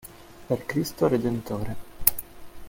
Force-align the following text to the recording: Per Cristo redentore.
Per 0.47 0.57
Cristo 0.65 1.07
redentore. 1.07 1.75